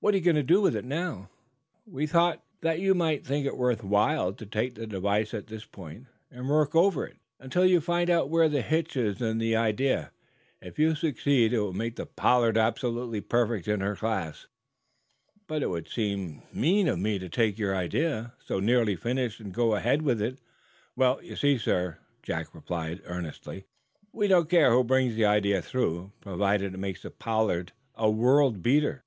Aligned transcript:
What 0.00 0.14
are 0.14 0.18
you 0.18 0.24
going 0.24 0.34
to 0.34 0.42
do 0.42 0.60
with 0.60 0.74
it, 0.74 0.84
now?" 0.84 1.30
"We 1.86 2.04
thought, 2.04 2.42
perhaps, 2.60 2.80
Mr. 2.80 2.82
Pollard," 2.82 2.82
explained 2.82 2.82
Captain 2.82 2.82
Jack, 2.82 2.82
"that 2.82 2.82
you 2.82 2.94
might 2.96 3.24
think 3.26 3.46
it 3.46 3.56
worth 3.56 3.84
while 3.84 4.32
to 4.32 4.46
take 4.46 4.74
the 4.74 4.86
device 4.88 5.32
up 5.32 5.38
at 5.38 5.46
this 5.46 5.64
point, 5.64 6.06
and 6.28 6.48
work 6.48 6.74
over 6.74 7.06
it 7.06 7.18
until 7.38 7.64
you 7.64 7.80
find 7.80 8.10
out 8.10 8.28
where 8.30 8.48
the 8.48 8.62
hitch 8.62 8.96
is 8.96 9.22
in 9.22 9.38
the 9.38 9.54
idea. 9.54 10.10
If 10.60 10.80
you 10.80 10.96
succeed, 10.96 11.52
it 11.52 11.60
will 11.60 11.72
make 11.72 11.94
the 11.94 12.06
'Pollard' 12.06 12.58
absolutely 12.58 13.20
perfect 13.20 13.68
in 13.68 13.78
her 13.80 13.94
class." 13.94 14.48
"But 15.46 15.62
it 15.62 15.70
would 15.70 15.86
seem 15.88 16.42
mean 16.52 16.88
of 16.88 16.98
me 16.98 17.20
to 17.20 17.28
take 17.28 17.56
your 17.56 17.76
idea, 17.76 18.32
so 18.44 18.58
nearly 18.58 18.96
finished, 18.96 19.38
and 19.38 19.54
go 19.54 19.76
ahead 19.76 20.02
with 20.02 20.20
it," 20.20 20.40
protested 20.96 20.96
the 20.96 20.96
inventor. 20.96 20.96
"Well, 20.96 21.22
you 21.22 21.36
see, 21.36 21.58
sir," 21.58 21.98
Jack 22.24 22.54
replied, 22.56 23.02
earnestly, 23.04 23.66
"we 24.12 24.26
don't 24.26 24.50
care 24.50 24.72
who 24.72 24.82
brings 24.82 25.14
the 25.14 25.26
idea 25.26 25.62
through 25.62 26.10
provided 26.20 26.74
it 26.74 26.78
makes 26.78 27.02
the 27.02 27.10
'Pollard' 27.12 27.70
a 27.94 28.10
world 28.10 28.64
beater. 28.64 29.04